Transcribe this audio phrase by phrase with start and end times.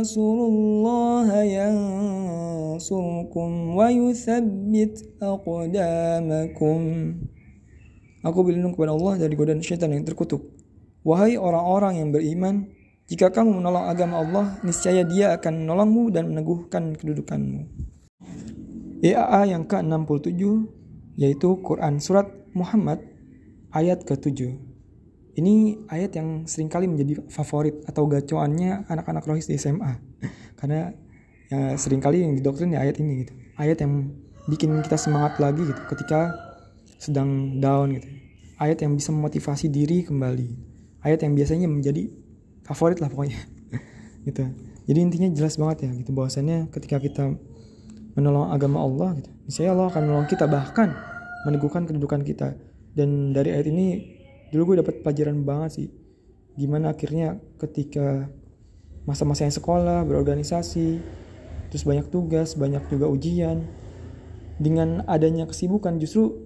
[0.00, 1.28] تنصروا الله
[1.58, 6.80] ينصركم ويثبت أقدامكم
[8.26, 10.42] Aku berlindung kepada Allah dari godaan syaitan yang terkutuk.
[11.06, 12.74] Wahai orang-orang yang beriman,
[13.06, 17.70] jika kamu menolong agama Allah, niscaya dia akan menolongmu dan meneguhkan kedudukanmu.
[18.98, 20.42] EAA yang ke-67
[21.14, 22.98] yaitu Quran Surat Muhammad
[23.70, 24.58] ayat ke-7.
[25.31, 29.95] Ini ayat yang sering kali menjadi favorit atau gacoannya anak-anak rohis di SMA.
[30.59, 30.91] Karena
[31.47, 33.33] ya, sering kali yang didoktrin ya ayat ini gitu.
[33.55, 34.11] Ayat yang
[34.49, 36.35] bikin kita semangat lagi gitu ketika
[36.99, 38.07] sedang down gitu.
[38.59, 40.71] Ayat yang bisa memotivasi diri kembali
[41.01, 42.09] ayat yang biasanya menjadi
[42.65, 43.41] favorit lah pokoknya
[44.27, 44.45] gitu
[44.85, 47.37] jadi intinya jelas banget ya gitu bahwasannya ketika kita
[48.13, 50.93] menolong agama Allah gitu misalnya Allah akan menolong kita bahkan
[51.49, 52.53] meneguhkan kedudukan kita
[52.93, 53.87] dan dari ayat ini
[54.51, 55.89] dulu gue dapat pelajaran banget sih.
[56.59, 58.27] Gimana akhirnya ketika
[59.07, 61.01] masa-masa yang sekolah berorganisasi
[61.73, 63.65] terus banyak tugas banyak juga ujian
[64.61, 66.37] dengan adanya kesibukan justru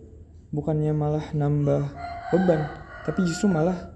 [0.55, 1.91] bukannya malah nambah
[2.31, 2.61] beban
[3.03, 3.91] tapi justru malah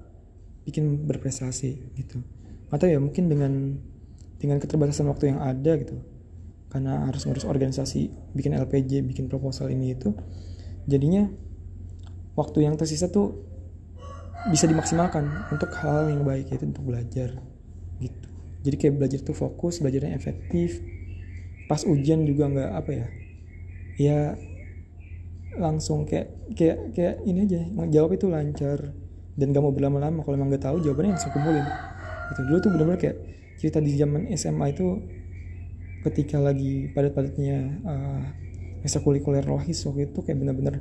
[0.67, 2.19] bikin berprestasi gitu.
[2.69, 3.79] Atau ya mungkin dengan
[4.37, 5.97] dengan keterbatasan waktu yang ada gitu.
[6.69, 10.13] Karena harus ngurus organisasi bikin LPJ bikin proposal ini itu
[10.85, 11.25] jadinya
[12.37, 13.41] waktu yang tersisa tuh
[14.47, 17.35] bisa dimaksimalkan untuk hal yang baik yaitu untuk belajar
[17.99, 18.27] gitu.
[18.63, 20.79] Jadi kayak belajar tuh fokus belajarnya efektif.
[21.67, 23.07] Pas ujian juga nggak apa ya
[23.99, 24.19] ya
[25.59, 27.59] langsung kayak kayak kayak ini aja
[27.91, 28.95] jawab itu lancar
[29.35, 30.23] dan gak mau berlama-lama.
[30.23, 31.67] Kalau emang gak tahu jawabannya langsung kumpulin
[32.31, 32.41] gitu.
[32.47, 33.17] Dulu tuh benar-benar kayak
[33.59, 34.87] cerita di zaman SMA itu
[36.07, 38.23] ketika lagi padat-padatnya uh,
[38.87, 40.79] ekstrakurikuler rohis waktu itu kayak benar-benar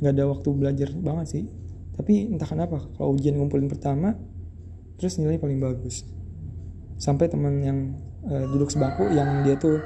[0.00, 1.44] nggak ada waktu belajar banget sih
[2.00, 4.16] tapi entah kenapa kalau ujian ngumpulin pertama
[4.96, 6.08] terus nilai paling bagus.
[6.96, 7.92] Sampai teman yang
[8.24, 9.76] uh, duduk sebangku yang dia tuh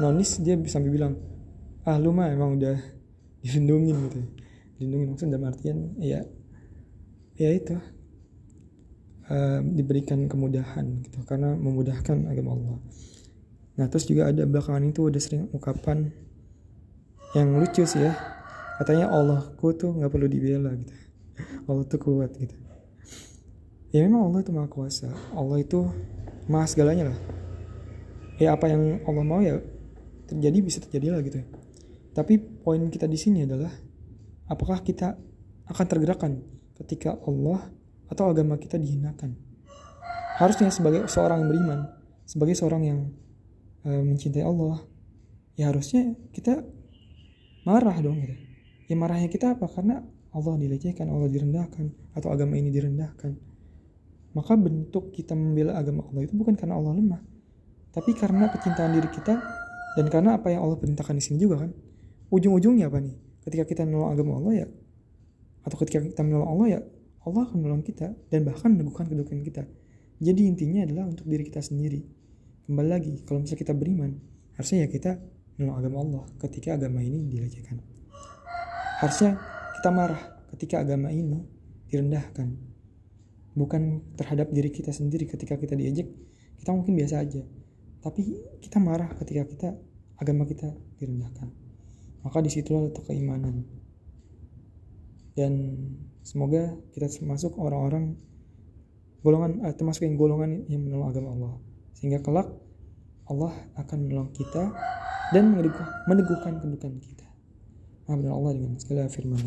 [0.00, 1.20] nonis dia sampai bilang
[1.84, 2.80] ah lu mah emang udah
[3.44, 4.20] dilindungin gitu.
[4.80, 6.24] Dilindungin maksudnya dalam artian ya
[7.36, 7.76] ya itu.
[9.28, 11.20] Uh, diberikan kemudahan gitu.
[11.28, 12.78] Karena memudahkan agama Allah.
[13.76, 16.08] Nah terus juga ada belakangan itu udah sering ungkapan
[17.36, 18.16] yang lucu sih ya.
[18.80, 21.09] Katanya Allahku tuh nggak perlu dibela gitu
[21.68, 22.56] Allah tuh kuat gitu
[23.90, 25.86] ya memang Allah itu maha kuasa Allah itu
[26.46, 27.18] maha segalanya lah
[28.40, 29.60] ya apa yang Allah mau ya
[30.30, 31.42] terjadi bisa terjadi lah gitu
[32.14, 33.70] tapi poin kita di sini adalah
[34.50, 35.14] apakah kita
[35.70, 36.42] akan tergerakkan
[36.82, 37.70] ketika Allah
[38.10, 39.38] atau agama kita dihinakan.
[40.42, 41.80] Harusnya sebagai seorang yang beriman,
[42.26, 43.00] sebagai seorang yang
[43.86, 44.82] e, mencintai Allah,
[45.54, 46.66] ya harusnya kita
[47.62, 48.34] marah dong gitu.
[48.90, 49.70] Ya marahnya kita apa?
[49.70, 53.34] Karena Allah dilecehkan, Allah direndahkan, atau agama ini direndahkan.
[54.30, 57.20] Maka bentuk kita membela agama Allah itu bukan karena Allah lemah,
[57.90, 59.34] tapi karena kecintaan diri kita
[59.98, 61.70] dan karena apa yang Allah perintahkan di sini juga kan.
[62.30, 63.14] Ujung-ujungnya apa nih?
[63.42, 64.66] Ketika kita menolong agama Allah ya
[65.66, 66.80] atau ketika kita menolong Allah ya
[67.26, 69.62] Allah akan menolong kita dan bahkan meneguhkan kedudukan kita.
[70.22, 72.06] Jadi intinya adalah untuk diri kita sendiri.
[72.70, 74.14] Kembali lagi, kalau misalnya kita beriman,
[74.54, 75.18] harusnya ya kita
[75.58, 77.82] menolong agama Allah ketika agama ini dilecehkan.
[79.02, 79.40] Harusnya
[79.80, 80.20] kita marah
[80.52, 81.40] ketika agama ini
[81.88, 82.52] direndahkan.
[83.56, 86.04] Bukan terhadap diri kita sendiri ketika kita diejek,
[86.60, 87.40] kita mungkin biasa aja.
[88.04, 88.20] Tapi
[88.60, 89.68] kita marah ketika kita
[90.20, 90.68] agama kita
[91.00, 91.48] direndahkan.
[92.20, 93.64] Maka di situlah letak keimanan
[95.32, 95.52] dan
[96.20, 98.20] semoga kita termasuk orang-orang
[99.24, 101.52] golongan eh, termasuk yang golongan yang menolong agama Allah
[101.96, 102.52] sehingga kelak
[103.32, 104.68] Allah akan menolong kita
[105.32, 107.19] dan meneguh, meneguhkan kedudukan kita.
[108.10, 109.38] Amin Allah dengan segala firman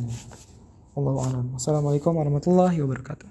[0.95, 1.43] Allah.
[1.59, 3.27] Wassalamualaikum warahmatullahi wabarakatuh.